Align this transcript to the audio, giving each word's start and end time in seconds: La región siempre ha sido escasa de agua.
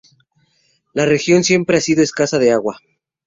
La 0.95 1.05
región 1.05 1.43
siempre 1.43 1.77
ha 1.77 1.81
sido 1.81 2.01
escasa 2.01 2.39
de 2.39 2.51
agua. 2.51 2.79